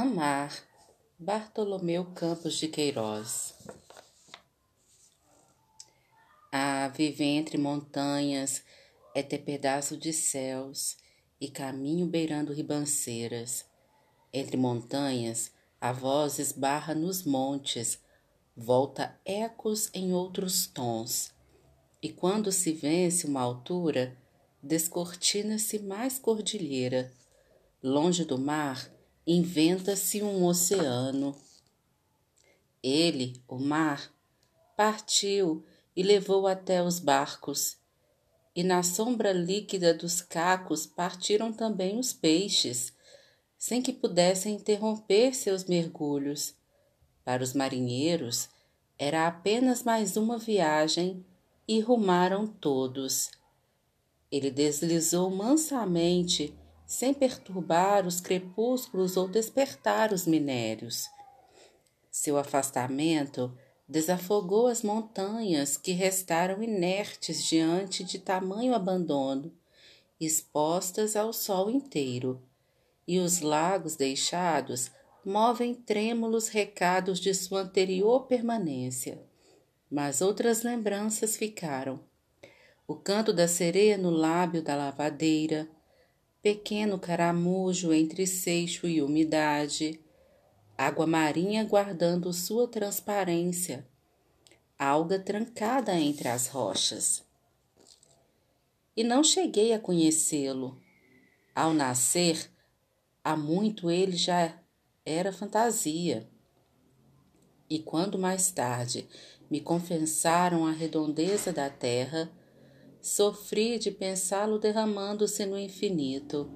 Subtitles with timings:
[0.00, 0.56] Amar,
[1.18, 3.52] Bartolomeu Campos de Queiroz.
[6.52, 8.62] Ah, viver entre montanhas
[9.12, 10.96] é ter pedaço de céus
[11.40, 13.64] e caminho beirando ribanceiras.
[14.32, 17.98] Entre montanhas, a voz esbarra nos montes,
[18.56, 21.32] volta ecos em outros tons.
[22.00, 24.16] E quando se vence uma altura,
[24.62, 27.12] descortina-se mais cordilheira.
[27.82, 28.96] Longe do mar,
[29.30, 31.36] inventa-se um oceano.
[32.82, 34.10] Ele, o mar,
[34.74, 35.62] partiu
[35.94, 37.76] e levou até os barcos,
[38.56, 42.90] e na sombra líquida dos cacos partiram também os peixes,
[43.58, 46.54] sem que pudessem interromper seus mergulhos.
[47.22, 48.48] Para os marinheiros,
[48.98, 51.22] era apenas mais uma viagem
[51.68, 53.30] e rumaram todos.
[54.32, 56.56] Ele deslizou mansamente
[56.88, 61.06] sem perturbar os crepúsculos ou despertar os minérios.
[62.10, 63.54] Seu afastamento
[63.86, 69.52] desafogou as montanhas que restaram inertes diante de tamanho abandono,
[70.18, 72.42] expostas ao sol inteiro,
[73.06, 74.90] e os lagos deixados
[75.22, 79.22] movem trêmulos recados de sua anterior permanência.
[79.90, 82.00] Mas outras lembranças ficaram.
[82.86, 85.68] O canto da sereia no lábio da lavadeira,
[86.42, 90.00] pequeno caramujo entre seixo e umidade,
[90.76, 93.86] água marinha guardando sua transparência,
[94.78, 97.24] alga trancada entre as rochas.
[98.96, 100.80] E não cheguei a conhecê-lo.
[101.54, 102.50] Ao nascer,
[103.22, 104.56] há muito ele já
[105.04, 106.28] era fantasia.
[107.68, 109.08] E quando mais tarde
[109.50, 112.30] me confessaram a redondeza da terra,
[113.08, 116.52] Sofri de pensá-lo derramando-se no infinito.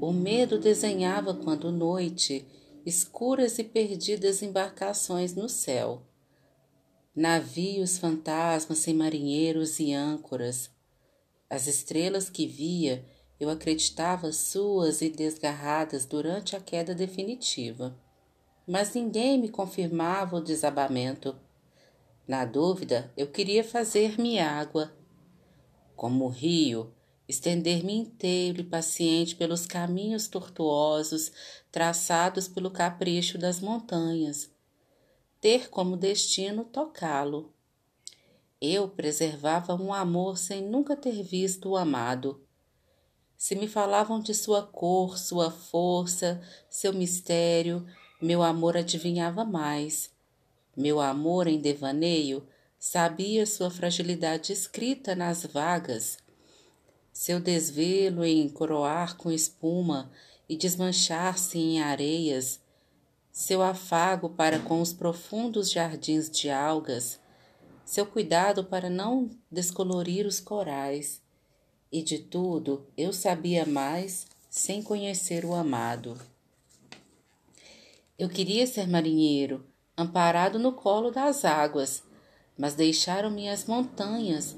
[0.00, 2.46] O medo desenhava quando noite,
[2.86, 6.06] escuras e perdidas embarcações no céu.
[7.12, 10.70] Navios fantasmas sem marinheiros e âncoras.
[11.50, 13.04] As estrelas que via
[13.40, 17.98] eu acreditava suas e desgarradas durante a queda definitiva.
[18.64, 21.34] Mas ninguém me confirmava o desabamento.
[22.28, 24.96] Na dúvida, eu queria fazer-me água
[25.98, 26.94] como o rio,
[27.28, 31.32] estender-me inteiro e paciente pelos caminhos tortuosos
[31.72, 34.48] traçados pelo capricho das montanhas,
[35.40, 37.52] ter como destino tocá-lo.
[38.60, 42.46] Eu preservava um amor sem nunca ter visto o amado.
[43.36, 47.84] Se me falavam de sua cor, sua força, seu mistério,
[48.22, 50.12] meu amor adivinhava mais.
[50.76, 52.46] Meu amor em devaneio
[52.78, 56.16] Sabia sua fragilidade escrita nas vagas,
[57.12, 60.12] seu desvelo em coroar com espuma
[60.48, 62.60] e desmanchar-se em areias,
[63.32, 67.18] seu afago para com os profundos jardins de algas,
[67.84, 71.20] seu cuidado para não descolorir os corais.
[71.90, 76.16] E de tudo eu sabia mais sem conhecer o amado.
[78.16, 79.66] Eu queria ser marinheiro,
[79.96, 82.02] amparado no colo das águas,
[82.58, 84.56] mas deixaram-me as montanhas,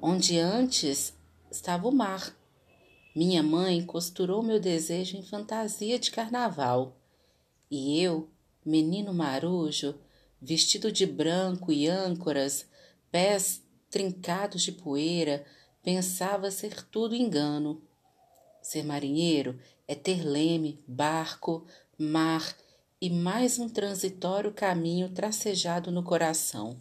[0.00, 1.14] onde antes
[1.50, 2.36] estava o mar.
[3.16, 7.00] Minha mãe costurou meu desejo em fantasia de carnaval,
[7.70, 8.28] e eu,
[8.64, 9.94] menino marujo,
[10.40, 12.66] vestido de branco e âncoras,
[13.10, 15.46] pés trincados de poeira,
[15.82, 17.80] pensava ser tudo engano.
[18.60, 22.54] Ser marinheiro é ter leme, barco, mar
[23.00, 26.76] e mais um transitório caminho tracejado no coração.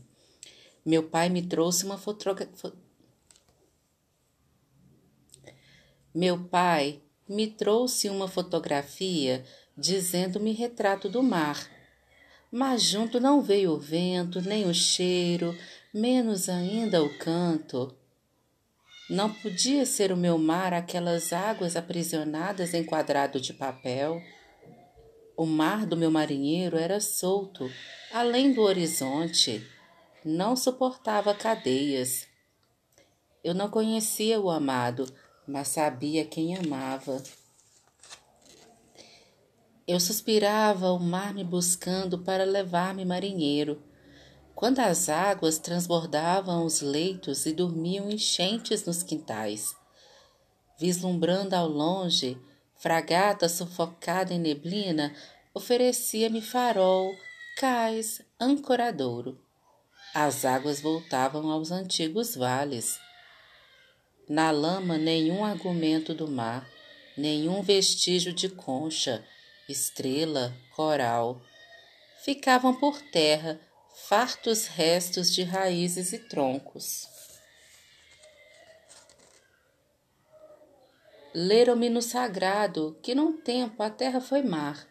[0.85, 2.73] Meu pai me trouxe uma fotografia.
[6.13, 9.45] Meu pai me trouxe uma fotografia
[9.77, 11.69] dizendo-me retrato do mar.
[12.51, 15.57] Mas junto não veio o vento, nem o cheiro,
[15.93, 17.95] menos ainda o canto.
[19.09, 24.21] Não podia ser o meu mar aquelas águas aprisionadas em quadrado de papel.
[25.35, 27.71] O mar do meu marinheiro era solto,
[28.11, 29.65] além do horizonte
[30.25, 32.27] não suportava cadeias.
[33.43, 35.05] Eu não conhecia o amado,
[35.45, 37.21] mas sabia quem amava.
[39.85, 43.83] Eu suspirava o mar me buscando para levar-me marinheiro.
[44.55, 49.75] Quando as águas transbordavam os leitos e dormiam enchentes nos quintais,
[50.79, 52.37] vislumbrando ao longe,
[52.75, 55.13] fragata sufocada em neblina,
[55.53, 57.13] oferecia-me farol,
[57.57, 59.42] cais, ancoradouro
[60.13, 62.99] as águas voltavam aos antigos vales.
[64.29, 66.69] Na lama, nenhum argumento do mar,
[67.17, 69.25] nenhum vestígio de concha,
[69.67, 71.41] estrela, coral,
[72.23, 73.59] ficavam por terra
[74.07, 77.07] fartos restos de raízes e troncos.
[81.33, 84.87] Leram-me no sagrado que num tempo a terra foi mar.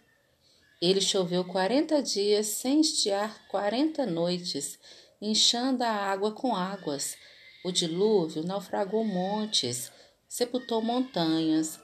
[0.81, 4.77] Ele choveu quarenta dias sem estiar quarenta noites,
[5.23, 7.17] inchando a água com águas.
[7.65, 9.93] O dilúvio naufragou montes,
[10.29, 11.79] sepultou montanhas.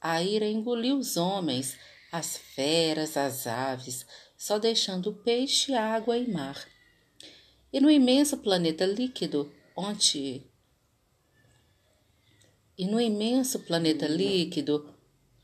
[0.00, 1.76] A ira engoliu os homens,
[2.10, 4.06] as feras, as aves,
[4.38, 6.66] só deixando peixe, água e mar.
[7.70, 10.42] E no imenso planeta líquido, onde
[12.78, 14.94] e no imenso planeta líquido,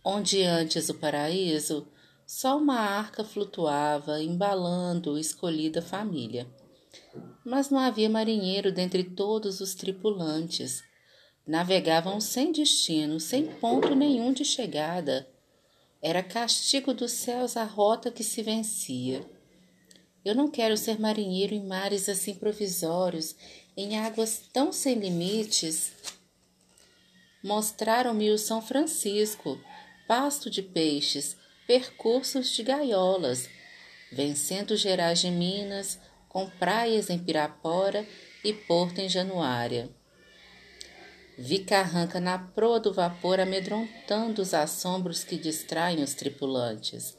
[0.04, 1.88] onde antes o paraíso,
[2.24, 6.46] só uma arca flutuava, embalando escolhida família.
[7.44, 10.82] Mas não havia marinheiro dentre todos os tripulantes.
[11.46, 15.28] Navegavam sem destino, sem ponto nenhum de chegada.
[16.02, 19.24] Era castigo dos céus a rota que se vencia.
[20.24, 23.36] Eu não quero ser marinheiro em mares assim provisórios,
[23.76, 25.92] em águas tão sem limites
[27.44, 29.60] mostraram-me o São Francisco,
[30.08, 33.50] pasto de peixes, percursos de gaiolas,
[34.10, 36.00] vencendo Gerais de Minas,
[36.34, 38.06] com praias em Pirapora
[38.44, 39.88] e Porto em Januária.
[41.38, 47.16] Vi Carranca na proa do vapor amedrontando os assombros que distraem os tripulantes.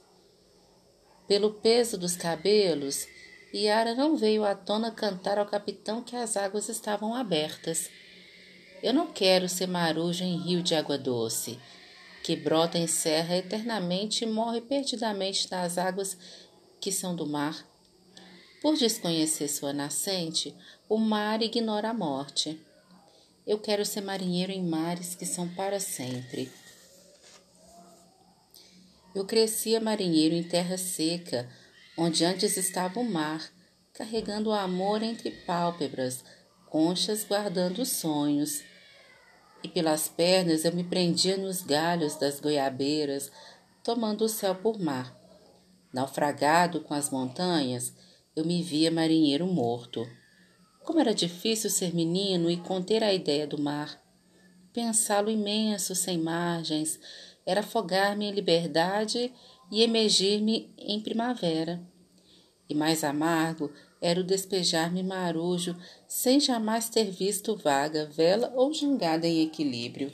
[1.28, 3.08] Pelo peso dos cabelos,
[3.52, 7.90] Yara não veio à tona cantar ao capitão que as águas estavam abertas
[8.86, 11.58] eu não quero ser marujo em rio de água doce,
[12.24, 16.16] que brota em serra eternamente e morre perdidamente nas águas
[16.80, 17.66] que são do mar.
[18.66, 20.58] Por desconhecer sua nascente,
[20.90, 22.60] o mar ignora a morte.
[23.46, 26.52] Eu quero ser marinheiro em mares que são para sempre.
[29.14, 31.48] Eu crescia marinheiro em terra seca,
[31.96, 33.48] onde antes estava o mar,
[33.94, 36.24] carregando o amor entre pálpebras,
[36.66, 38.64] conchas guardando os sonhos
[39.64, 43.32] e pelas pernas eu me prendia nos galhos das goiabeiras,
[43.84, 45.16] tomando o céu por mar.
[45.94, 47.94] Naufragado com as montanhas,
[48.36, 50.06] eu me via marinheiro morto.
[50.84, 54.02] Como era difícil ser menino e conter a ideia do mar.
[54.74, 57.00] Pensá-lo imenso, sem margens,
[57.46, 59.34] era afogar-me em liberdade
[59.72, 61.82] e emergir-me em primavera.
[62.68, 63.72] E mais amargo
[64.02, 65.76] era o despejar-me marujo,
[66.08, 70.12] sem jamais ter visto vaga, vela ou jangada em equilíbrio.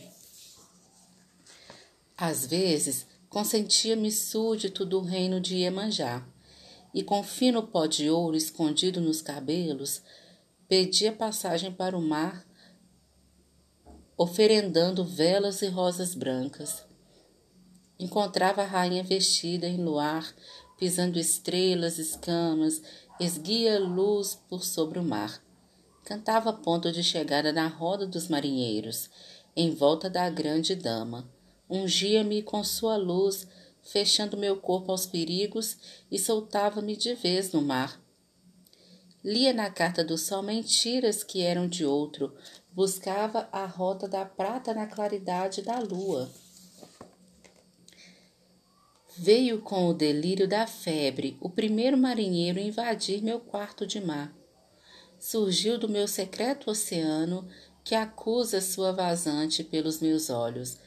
[2.16, 6.24] Às vezes, consentia-me súdito do reino de Iemanjá,
[6.94, 10.02] e com fino pó de ouro escondido nos cabelos,
[10.68, 12.46] pedia passagem para o mar,
[14.18, 16.84] oferendando velas e rosas brancas.
[18.00, 20.34] Encontrava a rainha vestida em luar,
[20.78, 22.82] pisando estrelas, escamas
[23.24, 25.42] esguia luz por sobre o mar.
[26.04, 29.12] Cantava ponto de chegada na roda dos marinheiros,
[29.56, 31.30] em volta da grande dama.
[31.70, 33.48] Ungia-me com sua luz,
[33.84, 35.78] fechando meu corpo aos perigos
[36.12, 38.02] e soltava-me de vez no mar.
[39.24, 42.34] Lia na carta do sol mentiras que eram de outro,
[42.72, 46.32] buscava a rota da prata na claridade da lua.
[49.18, 54.34] Veio com o delírio da febre o primeiro marinheiro invadir meu quarto de mar.
[55.20, 57.48] Surgiu do meu secreto oceano
[57.84, 60.78] que acusa sua vazante pelos meus olhos,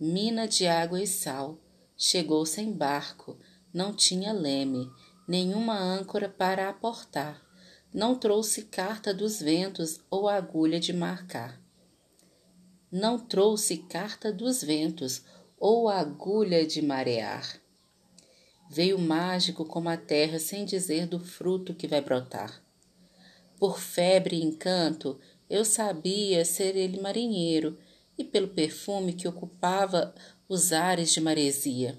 [0.00, 1.58] mina de água e sal.
[2.04, 3.38] Chegou sem barco,
[3.72, 4.90] não tinha leme,
[5.26, 7.40] nenhuma âncora para aportar.
[7.94, 11.62] Não trouxe carta dos ventos ou agulha de marcar.
[12.90, 15.22] Não trouxe carta dos ventos
[15.56, 17.62] ou agulha de marear.
[18.68, 22.64] Veio mágico como a terra sem dizer do fruto que vai brotar.
[23.56, 27.78] Por febre e encanto, eu sabia ser ele marinheiro,
[28.18, 30.14] e pelo perfume que ocupava
[30.52, 31.96] os ares de maresia.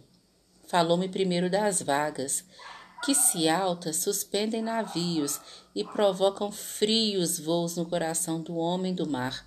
[0.67, 2.45] Falou-me primeiro das vagas,
[3.03, 5.41] que se altas suspendem navios
[5.73, 9.43] e provocam frios voos no coração do homem do mar.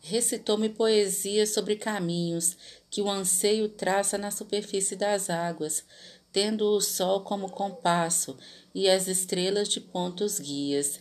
[0.00, 2.56] Recitou-me poesia sobre caminhos
[2.88, 5.84] que o anseio traça na superfície das águas,
[6.30, 8.38] tendo o sol como compasso
[8.72, 11.00] e as estrelas de pontos guias.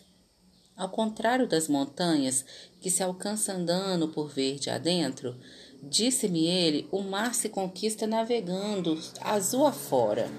[0.76, 2.44] Ao contrário das montanhas,
[2.82, 5.40] que se alcança andando por verde adentro,
[5.82, 10.30] disse-me ele, o mar se conquista navegando azul afora.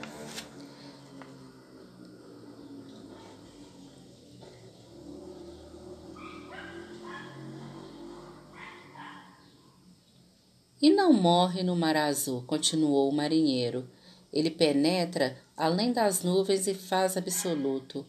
[10.83, 13.89] E não morre no mar azul, continuou o marinheiro
[14.33, 18.05] Ele penetra além das nuvens e faz absoluto.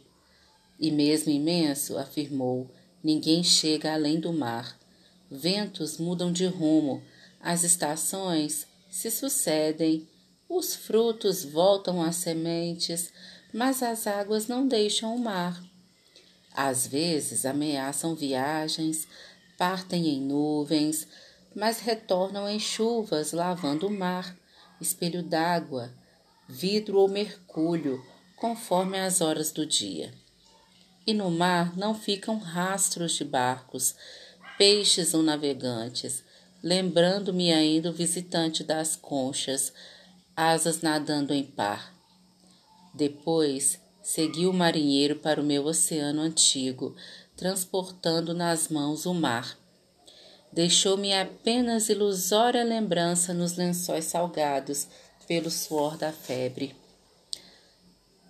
[0.80, 2.68] E mesmo imenso, afirmou,
[3.04, 4.75] ninguém chega além do mar.
[5.30, 7.04] Ventos mudam de rumo,
[7.44, 10.08] as estações se sucedem,
[10.48, 13.12] os frutos voltam às sementes,
[13.54, 15.62] mas as águas não deixam o mar.
[16.56, 19.06] Às vezes ameaçam viagens,
[19.58, 21.06] partem em nuvens,
[21.54, 24.38] mas retornam em chuvas, lavando o mar,
[24.80, 25.94] espelho d'água,
[26.48, 28.02] vidro ou mercúrio,
[28.38, 30.14] conforme as horas do dia.
[31.06, 33.96] E no mar não ficam rastros de barcos,
[34.58, 36.24] peixes ou navegantes,
[36.63, 39.74] lembrando-me ainda o visitante das conchas,
[40.34, 41.93] asas nadando em par.
[42.93, 46.96] Depois segui o marinheiro para o meu oceano antigo,
[47.36, 49.58] transportando nas mãos o mar.
[50.53, 54.88] Deixou-me apenas ilusória lembrança nos lençóis salgados
[55.27, 56.75] pelo suor da febre.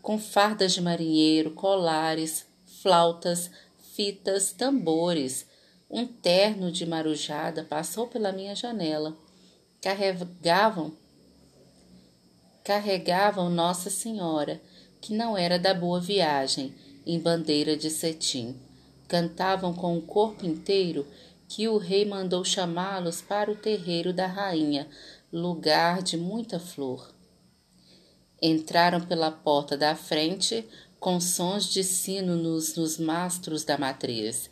[0.01, 2.45] Com fardas de marinheiro, colares,
[2.81, 3.51] flautas,
[3.93, 5.45] fitas, tambores,
[5.93, 9.15] um terno de marujada passou pela minha janela.
[9.79, 10.91] Carregavam
[12.63, 14.59] carregavam Nossa Senhora,
[14.99, 16.73] que não era da boa viagem,
[17.05, 18.55] em bandeira de cetim.
[19.07, 21.05] Cantavam com o corpo inteiro
[21.47, 24.87] que o rei mandou chamá-los para o terreiro da rainha,
[25.31, 27.13] lugar de muita flor.
[28.41, 30.65] Entraram pela porta da frente,
[30.99, 34.49] com sons de sino nos, nos mastros da matriz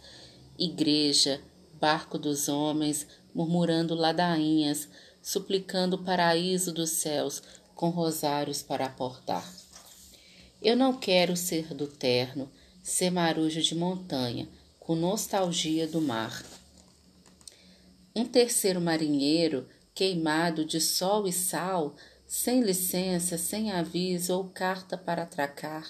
[0.64, 1.42] igreja,
[1.80, 4.88] barco dos homens, murmurando ladainhas,
[5.22, 7.42] suplicando o paraíso dos céus,
[7.74, 9.50] com rosários para aportar.
[10.62, 12.52] Eu não quero ser do terno,
[12.84, 14.48] ser marujo de montanha,
[14.80, 16.44] com nostalgia do mar.
[18.16, 21.96] Um terceiro marinheiro, queimado de sol e sal,
[22.28, 25.90] sem licença, sem aviso ou carta para atracar,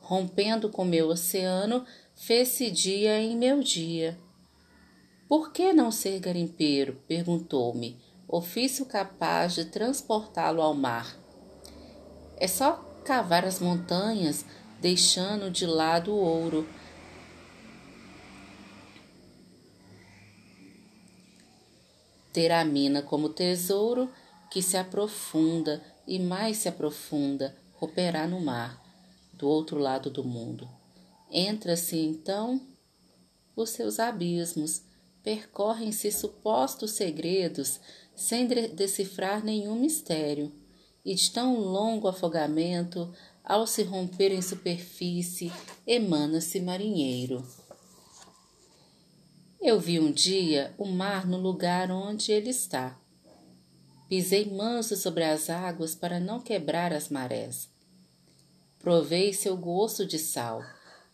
[0.00, 1.86] rompendo com meu oceano,
[2.26, 4.18] Fez-se dia em meu dia.
[5.28, 6.98] Por que não ser garimpeiro?
[7.06, 11.18] perguntou-me, ofício capaz de transportá-lo ao mar.
[12.38, 14.42] É só cavar as montanhas,
[14.80, 16.66] deixando de lado o ouro.
[22.32, 24.10] Ter a mina como tesouro
[24.50, 28.82] que se aprofunda e mais se aprofunda, romperá no mar,
[29.34, 30.66] do outro lado do mundo.
[31.36, 32.60] Entra-se então
[33.56, 34.82] os seus abismos,
[35.20, 37.80] percorrem-se supostos segredos
[38.14, 40.52] sem decifrar nenhum mistério,
[41.04, 43.12] e de tão longo afogamento,
[43.42, 45.52] ao se romper em superfície,
[45.84, 47.44] emana-se marinheiro.
[49.60, 52.96] Eu vi um dia o mar no lugar onde ele está.
[54.08, 57.68] Pisei manso sobre as águas para não quebrar as marés.
[58.78, 60.62] Provei seu gosto de sal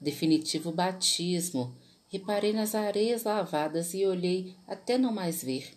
[0.01, 1.77] definitivo batismo,
[2.09, 5.77] reparei nas areias lavadas e olhei até não mais ver.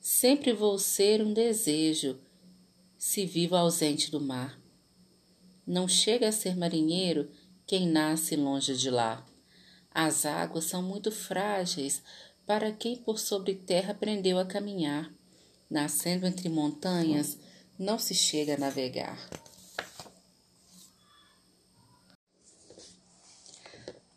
[0.00, 2.18] Sempre vou ser um desejo,
[2.98, 4.60] se vivo ausente do mar.
[5.66, 7.30] Não chega a ser marinheiro
[7.66, 9.24] quem nasce longe de lá.
[9.90, 12.02] As águas são muito frágeis
[12.44, 15.12] para quem por sobre terra aprendeu a caminhar.
[15.70, 17.38] Nascendo entre montanhas,
[17.78, 19.18] não se chega a navegar.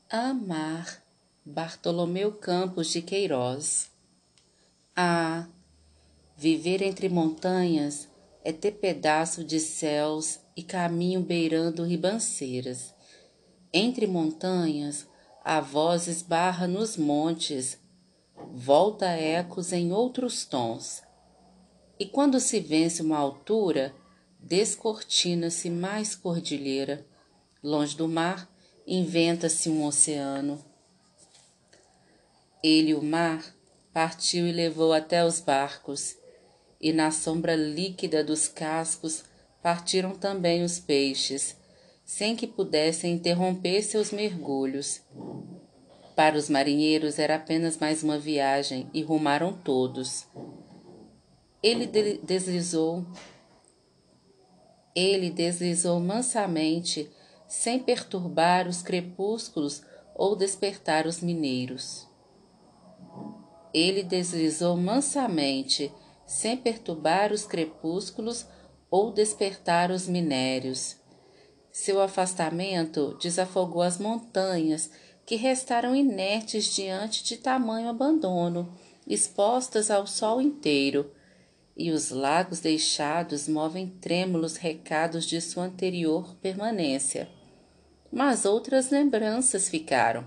[0.08, 1.02] Amar
[1.44, 3.90] Bartolomeu Campos de Queiroz.
[4.96, 5.48] Ah,
[6.38, 8.08] viver entre montanhas
[8.44, 12.94] é ter pedaço de céus e caminho beirando ribanceiras.
[13.74, 15.08] Entre montanhas,
[15.44, 17.80] a voz esbarra nos montes,
[18.54, 21.02] volta ecos em outros tons.
[22.00, 23.92] E quando se vence uma altura,
[24.40, 27.04] descortina-se mais cordilheira.
[27.64, 28.48] Longe do mar,
[28.88, 30.64] inventa-se um oceano.
[32.64, 33.44] Ele, o mar,
[33.94, 36.16] partiu e levou até os barcos,
[36.80, 39.24] e na sombra líquida dos cascos
[39.62, 41.56] partiram também os peixes,
[42.04, 45.02] sem que pudessem interromper seus mergulhos.
[46.16, 50.28] Para os marinheiros era apenas mais uma viagem e rumaram todos.
[51.62, 53.06] Ele deslizou,
[54.96, 57.10] ele deslizou mansamente
[57.48, 59.84] sem perturbar os crepúsculos
[60.16, 62.08] ou despertar os mineiros.
[63.74, 65.92] Ele deslizou mansamente,
[66.26, 68.46] sem perturbar os crepúsculos
[68.90, 70.96] ou despertar os minérios.
[71.72, 74.90] Seu afastamento desafogou as montanhas,
[75.26, 78.72] que restaram inertes diante de tamanho abandono,
[79.06, 81.12] expostas ao sol inteiro.
[81.76, 87.28] E os lagos deixados movem trêmulos recados de sua anterior permanência.
[88.12, 90.26] Mas outras lembranças ficaram.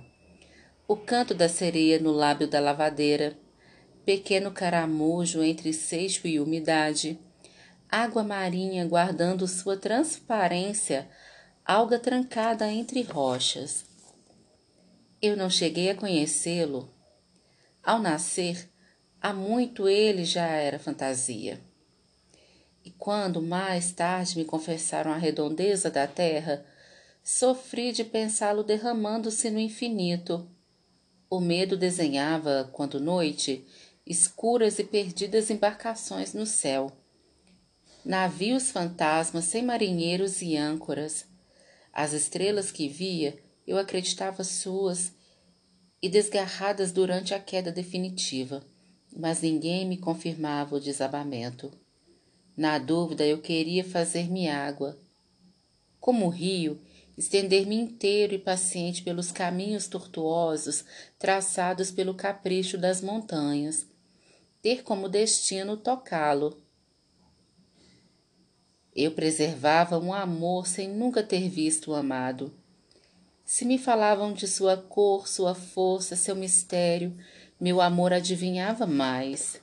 [0.87, 3.39] O canto da sereia no lábio da lavadeira,
[4.05, 7.19] pequeno caramujo entre seixo e umidade,
[7.91, 11.09] água marinha guardando sua transparência,
[11.65, 13.87] alga trancada entre rochas.
[15.21, 16.89] Eu não cheguei a conhecê-lo.
[17.83, 18.71] Ao nascer,
[19.21, 21.61] há muito ele já era fantasia.
[22.85, 26.65] E quando mais tarde me confessaram a redondeza da terra,
[27.23, 30.49] sofri de pensá-lo derramando-se no infinito.
[31.29, 33.67] O medo desenhava, quando noite,
[34.07, 36.91] escuras e perdidas embarcações no céu.
[38.05, 41.27] Navios fantasmas sem marinheiros e âncoras.
[41.93, 45.13] As estrelas que via eu acreditava suas
[46.01, 48.65] e desgarradas durante a queda definitiva,
[49.19, 51.73] mas ninguém me confirmava o desabamento.
[52.57, 54.97] Na dúvida, eu queria fazer-me água.
[55.99, 56.81] Como o rio,
[57.17, 60.85] estender-me inteiro e paciente pelos caminhos tortuosos
[61.19, 63.85] traçados pelo capricho das montanhas,
[64.63, 66.57] ter como destino tocá-lo.
[68.95, 72.53] Eu preservava um amor sem nunca ter visto o amado
[73.49, 77.17] se me falavam de sua cor, sua força, seu mistério,
[77.61, 79.61] meu amor adivinhava mais.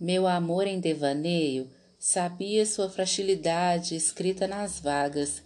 [0.00, 5.42] Meu amor em devaneio sabia sua fragilidade escrita nas vagas,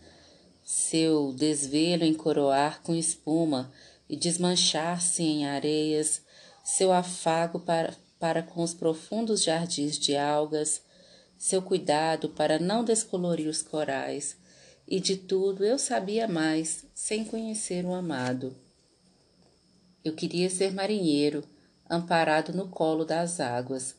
[0.63, 3.73] seu desvelo em coroar com espuma
[4.09, 6.23] e desmanchar-se em areias,
[6.65, 10.83] seu afago para, para com os profundos jardins de algas,
[11.37, 14.37] seu cuidado para não descolorir os corais,
[14.87, 18.66] e de tudo eu sabia mais sem conhecer o amado.
[20.07, 21.43] Eu queria ser marinheiro,
[21.91, 23.97] amparado no colo das águas,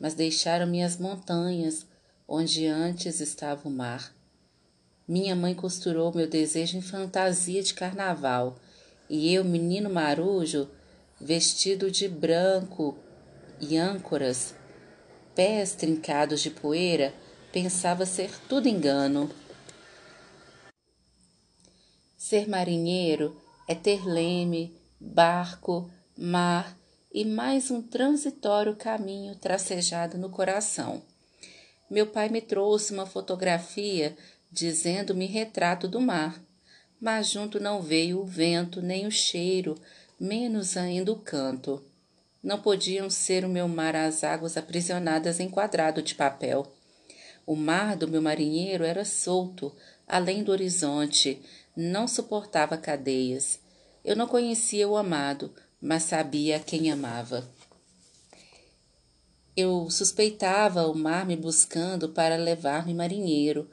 [0.00, 1.84] mas deixaram-me as montanhas,
[2.28, 4.14] onde antes estava o mar.
[5.08, 8.60] Minha mãe costurou meu desejo em fantasia de carnaval,
[9.08, 10.70] e eu, menino marujo,
[11.20, 12.96] vestido de branco
[13.60, 14.54] e âncoras,
[15.34, 17.12] pés trincados de poeira,
[17.52, 19.28] pensava ser tudo engano.
[22.16, 23.36] Ser marinheiro
[23.66, 26.76] é ter leme, barco, mar
[27.10, 31.02] e mais um transitório caminho tracejado no coração.
[31.90, 34.14] Meu pai me trouxe uma fotografia
[34.52, 36.38] dizendo-me retrato do mar,
[37.00, 39.74] mas junto não veio o vento nem o cheiro,
[40.20, 41.82] menos ainda o canto.
[42.42, 46.70] Não podiam ser o meu mar as águas aprisionadas em quadrado de papel.
[47.46, 49.74] O mar do meu marinheiro era solto,
[50.06, 51.40] além do horizonte,
[51.74, 53.60] não suportava cadeias.
[54.04, 57.46] Eu não conhecia o amado, mas sabia quem amava.
[59.56, 63.68] Eu suspeitava o mar me buscando para levar-me marinheiro,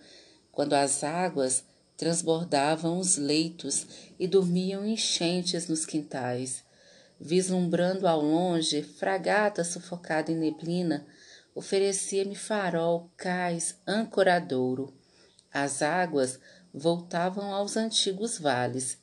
[0.52, 1.64] quando as águas
[1.96, 3.88] transbordavam os leitos
[4.20, 6.64] e dormiam enchentes nos quintais.
[7.20, 11.08] Vislumbrando ao longe, fragata sufocada em neblina,
[11.56, 14.94] oferecia-me farol, cais, ancoradouro.
[15.52, 16.40] As águas
[16.74, 18.98] voltavam aos antigos vales.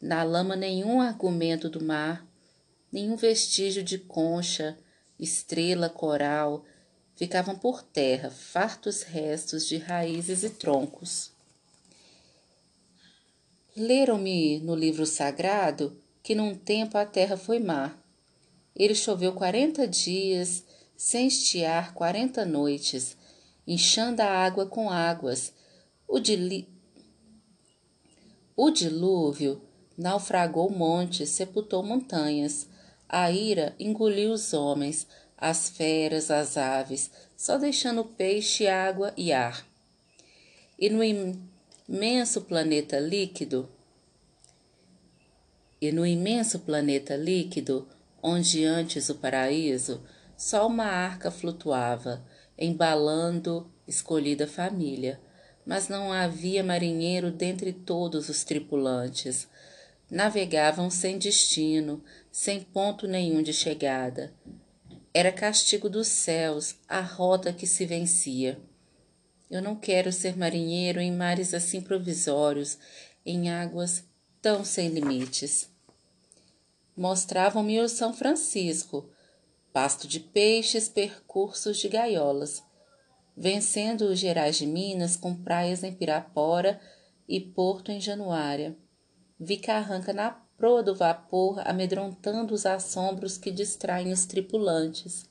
[0.00, 2.26] Na lama nenhum argumento do mar,
[2.90, 4.78] nenhum vestígio de concha,
[5.18, 6.64] estrela, coral,
[7.14, 11.32] ficavam por terra fartos restos de raízes e troncos.
[13.76, 18.02] Leram-me no livro sagrado que num tempo a terra foi mar.
[18.74, 20.64] Ele choveu quarenta dias,
[20.96, 23.18] sem estiar quarenta noites,
[23.66, 25.52] inchando a água com águas.
[26.08, 26.66] O, de,
[28.56, 29.62] o dilúvio
[30.00, 32.66] naufragou montes, sepultou montanhas.
[33.08, 39.66] A ira engoliu os homens, as feras, as aves, só deixando peixe, água e ar.
[40.78, 43.68] E no imenso planeta líquido,
[45.80, 47.86] e no imenso planeta líquido,
[48.22, 50.02] onde antes o paraíso,
[50.36, 52.22] só uma arca flutuava,
[52.58, 55.20] embalando escolhida família
[55.70, 59.48] mas não havia marinheiro dentre todos os tripulantes.
[60.10, 64.34] Navegavam sem destino, sem ponto nenhum de chegada.
[65.14, 68.58] Era castigo dos céus a rota que se vencia.
[69.50, 72.78] Eu não quero ser marinheiro em mares assim provisórios,
[73.24, 74.04] em águas
[74.42, 75.68] tão sem limites.
[76.96, 79.08] Mostravam-me o São Francisco,
[79.72, 82.62] pasto de peixes, percursos de gaiolas
[83.40, 86.78] vencendo os Gerais de Minas com praias em Pirapora
[87.26, 88.76] e Porto em Januária.
[89.42, 95.24] Vi Carranca na proa do vapor, amedrontando os assombros que distraem os tripulantes.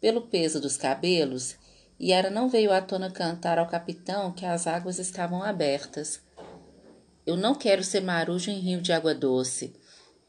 [0.00, 1.56] pelo peso dos cabelos,
[2.00, 6.20] Yara não veio à tona cantar ao capitão que as águas estavam abertas.
[7.26, 9.74] Eu não quero ser marujo em rio de água doce,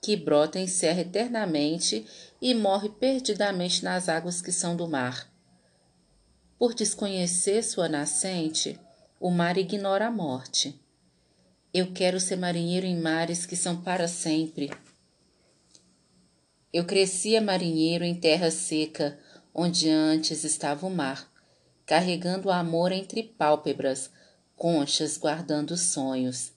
[0.02, 2.06] que brota em serra eternamente
[2.42, 5.32] e morre perdidamente nas águas que são do mar.
[6.58, 8.80] Por desconhecer sua nascente,
[9.20, 10.81] o mar ignora a morte.
[11.74, 14.70] Eu quero ser marinheiro em mares que são para sempre.
[16.74, 19.18] Eu crescia marinheiro em terra seca,
[19.54, 21.32] onde antes estava o mar,
[21.86, 24.12] carregando o amor entre pálpebras,
[24.58, 26.52] conchas guardando sonhos.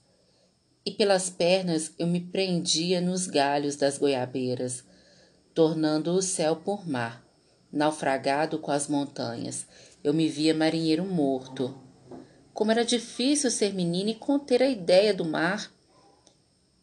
[0.84, 4.82] E pelas pernas eu me prendia nos galhos das goiabeiras,
[5.54, 7.24] tornando o céu por mar,
[7.70, 9.64] naufragado com as montanhas.
[10.02, 11.83] Eu me via marinheiro morto.
[12.54, 15.70] Como era difícil ser menina e conter a ideia do mar.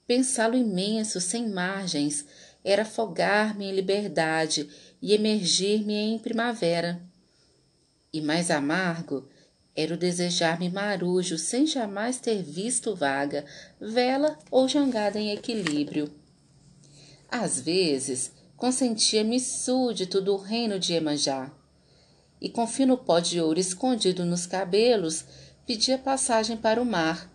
[0.06, 2.26] Pensá-lo imenso, sem margens,
[2.64, 4.70] era afogar-me em liberdade
[5.02, 7.02] e emergir-me em primavera.
[8.14, 9.28] E mais amargo
[9.74, 13.46] era o desejar-me marujo sem jamais ter visto vaga,
[13.80, 16.12] vela ou jangada em equilíbrio.
[17.30, 21.50] Às vezes, consentia-me súdito do reino de Emanjá,
[22.42, 25.24] e com fino pó de ouro escondido nos cabelos,
[25.65, 27.32] pedia passagem para o mar,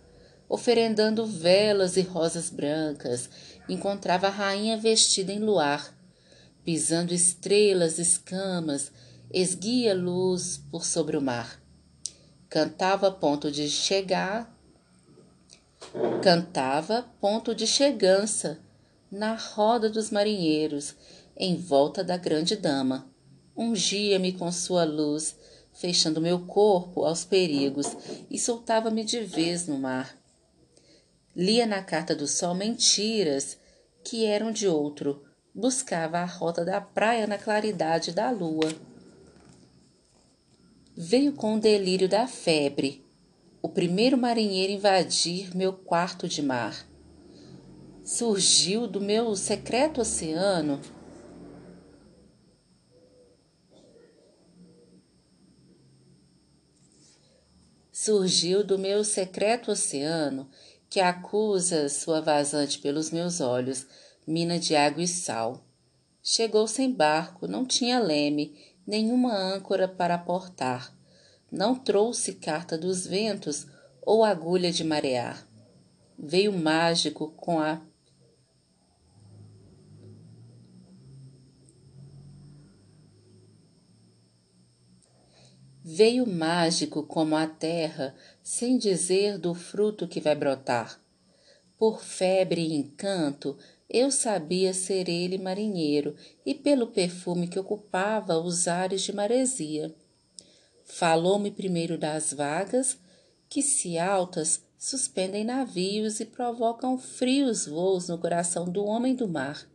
[0.48, 3.28] oferendando velas e rosas brancas,
[3.68, 5.94] encontrava a rainha vestida em luar,
[6.64, 8.92] pisando estrelas, escamas,
[9.32, 11.60] esguia luz por sobre o mar.
[12.48, 14.52] Cantava ponto de chegar,
[16.22, 18.58] cantava ponto de chegança
[19.10, 20.94] na roda dos marinheiros,
[21.36, 23.06] em volta da grande dama.
[23.56, 25.36] Ungia-me com sua luz,
[25.76, 27.86] fechando meu corpo aos perigos,
[28.30, 30.16] e soltava-me de vez no mar.
[31.34, 33.58] Lia na carta do sol mentiras
[34.02, 35.22] que eram de outro,
[35.54, 38.72] buscava a rota da praia na claridade da lua.
[40.96, 43.04] Veio com o delírio da febre,
[43.60, 46.86] o primeiro marinheiro invadir meu quarto de mar.
[48.02, 50.80] Surgiu do meu secreto oceano
[58.06, 60.48] surgiu do meu secreto oceano
[60.88, 63.84] que acusa sua vazante pelos meus olhos,
[64.24, 65.66] mina de água e sal.
[66.22, 70.96] Chegou sem barco, não tinha leme, nenhuma âncora para aportar.
[71.50, 73.66] Não trouxe carta dos ventos
[74.00, 75.44] ou agulha de marear.
[76.16, 77.80] Veio mágico com a
[85.88, 91.00] Veio mágico como a terra, sem dizer do fruto que vai brotar.
[91.78, 93.56] Por febre e encanto,
[93.88, 99.94] eu sabia ser ele marinheiro, e pelo perfume que ocupava os ares de maresia.
[100.82, 102.98] Falou-me primeiro das vagas,
[103.48, 109.70] que se altas suspendem navios e provocam frios voos no coração do homem do mar.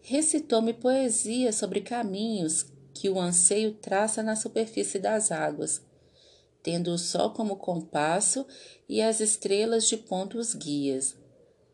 [0.00, 5.80] Recitou-me poesia sobre caminhos que o anseio traça na superfície das águas,
[6.64, 8.44] tendo o sol como compasso
[8.88, 11.14] e as estrelas de pontos guias.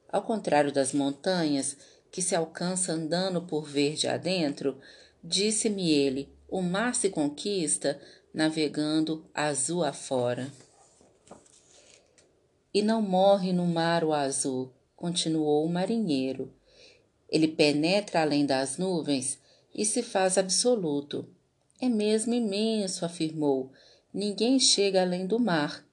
[0.06, 1.78] Ao contrário das montanhas,
[2.10, 4.78] que se alcança andando por verde adentro,
[5.22, 7.98] disse-me ele, o mar se conquista
[8.32, 10.52] navegando azul afora.
[12.72, 16.52] E não morre no mar o azul, continuou o marinheiro.
[17.30, 19.42] Ele penetra além das nuvens
[19.74, 21.28] e se faz absoluto.
[21.80, 23.72] É mesmo imenso, afirmou.
[24.12, 25.84] Ninguém chega além do mar.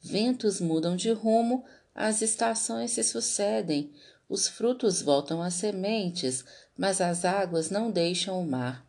[0.00, 3.92] Ventos mudam de rumo, as estações se sucedem,
[4.28, 6.44] os frutos voltam às sementes,
[6.76, 8.86] mas as águas não deixam o mar.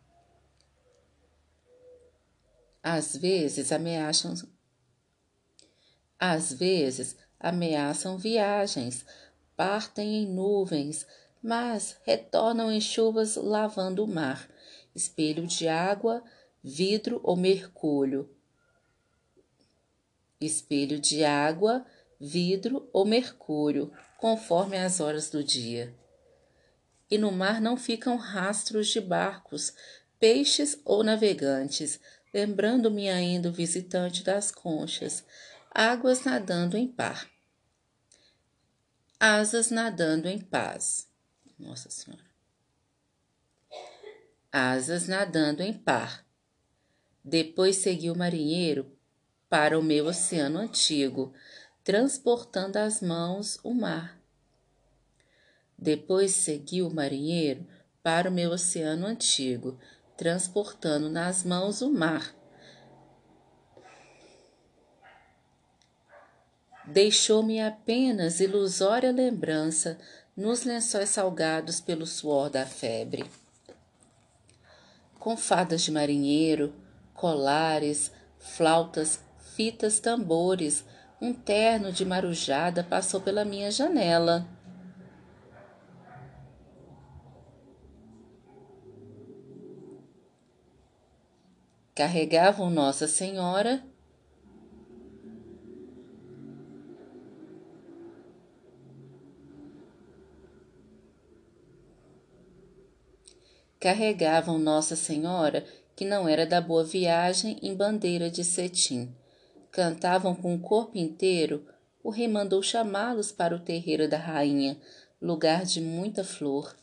[2.82, 4.34] Às vezes ameaçam
[6.18, 9.06] às vezes ameaçam viagens,
[9.56, 11.06] partem em nuvens,
[11.42, 14.48] mas retornam em chuvas lavando o mar,
[14.94, 16.22] espelho de água,
[16.62, 18.30] vidro ou mercúrio.
[20.40, 21.84] Espelho de água,
[22.18, 25.94] vidro ou mercúrio, conforme as horas do dia.
[27.10, 29.72] E no mar não ficam rastros de barcos,
[30.18, 31.98] peixes ou navegantes,
[32.32, 35.24] lembrando-me ainda o visitante das conchas,
[35.70, 37.28] águas nadando em par.
[39.18, 41.09] Asas nadando em paz.
[41.60, 42.24] Nossa Senhora.
[44.50, 46.26] Asas nadando em par.
[47.22, 48.90] Depois seguiu o marinheiro
[49.48, 51.32] para o meu oceano antigo,
[51.84, 54.18] transportando as mãos o mar.
[55.78, 57.66] Depois seguiu o marinheiro
[58.02, 59.78] para o meu oceano antigo,
[60.16, 62.34] transportando nas mãos o mar.
[66.86, 69.96] Deixou-me apenas ilusória lembrança
[70.40, 73.30] nos lençóis salgados pelo suor da febre.
[75.18, 76.72] Com fadas de marinheiro,
[77.12, 79.20] colares, flautas,
[79.54, 80.82] fitas, tambores,
[81.20, 84.46] um terno de marujada passou pela minha janela.
[91.94, 93.84] Carregavam Nossa Senhora
[103.80, 105.64] carregavam Nossa Senhora,
[105.96, 109.12] que não era da boa viagem, em bandeira de cetim.
[109.72, 111.66] Cantavam com o corpo inteiro.
[112.04, 114.78] O rei mandou chamá-los para o terreiro da rainha,
[115.20, 116.76] lugar de muita flor.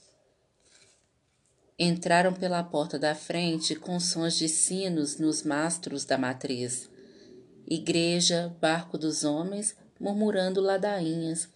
[1.78, 6.90] Entraram pela porta da frente com sons de sinos nos mastros da matriz.
[7.68, 11.48] Igreja, barco dos homens, murmurando ladainhas,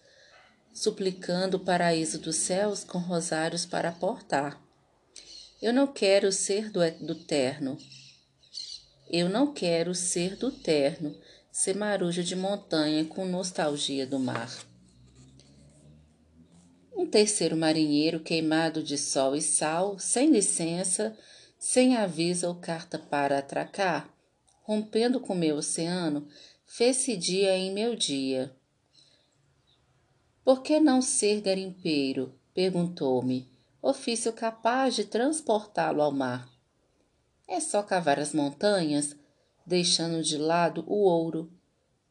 [0.72, 4.62] suplicando o paraíso dos céus com rosários para portar.
[5.62, 7.78] Eu não quero ser do, do terno.
[9.08, 11.16] Eu não quero ser do terno,
[11.52, 14.52] ser marujo de montanha com nostalgia do mar.
[16.92, 21.16] Um terceiro marinheiro queimado de sol e sal, sem licença,
[21.56, 24.12] sem aviso ou carta para atracar,
[24.64, 26.26] rompendo com meu oceano,
[26.66, 28.52] fez-se dia em meu dia.
[30.44, 32.36] Por que não ser garimpeiro?
[32.52, 33.51] perguntou-me
[33.82, 36.48] ofício capaz de transportá-lo ao mar.
[37.48, 39.16] É só cavar as montanhas,
[39.66, 41.52] deixando de lado o ouro,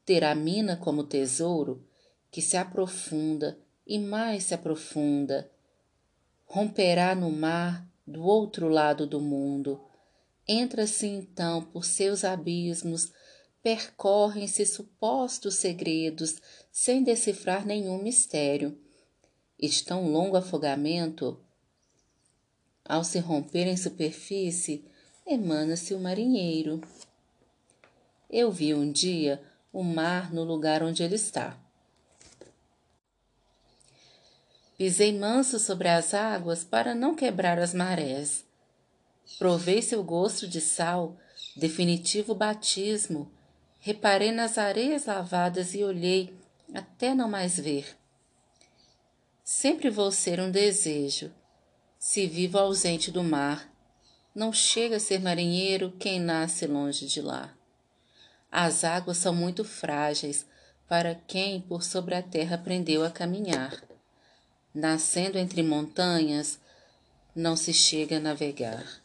[0.05, 1.87] ter a mina como tesouro,
[2.29, 3.57] que se aprofunda
[3.87, 5.49] e mais se aprofunda,
[6.45, 9.81] romperá no mar do outro lado do mundo.
[10.45, 13.13] Entra-se então por seus abismos,
[13.63, 18.77] percorrem-se supostos segredos, sem decifrar nenhum mistério.
[19.57, 21.39] E de tão longo afogamento,
[22.85, 24.85] ao se romper em superfície,
[25.25, 26.81] emana-se o marinheiro.
[28.29, 29.41] Eu vi um dia
[29.71, 31.57] o mar no lugar onde ele está.
[34.77, 38.43] Pisei manso sobre as águas para não quebrar as marés.
[39.37, 41.17] Provei seu gosto de sal,
[41.55, 43.31] definitivo batismo.
[43.79, 46.35] Reparei nas areias lavadas e olhei
[46.73, 47.95] até não mais ver.
[49.43, 51.31] Sempre vou ser um desejo,
[52.03, 53.71] se vivo ausente do mar,
[54.33, 57.55] não chega a ser marinheiro quem nasce longe de lá.
[58.51, 60.43] As águas são muito frágeis
[60.89, 63.83] para quem por sobre a terra aprendeu a caminhar.
[64.73, 66.59] Nascendo entre montanhas,
[67.35, 69.00] não se chega a navegar.